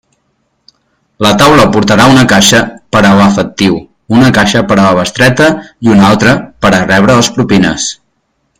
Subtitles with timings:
[1.25, 2.61] La taula portarà una caixa
[2.97, 3.77] per a l'efectiu,
[4.21, 5.51] una caixa per a la bestreta
[5.89, 6.35] i una altra
[6.65, 7.89] per a rebre les propines.